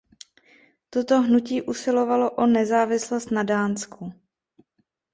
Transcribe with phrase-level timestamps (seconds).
[0.89, 4.13] Toto hnutí usilovalo o nezávislost na Dánsku.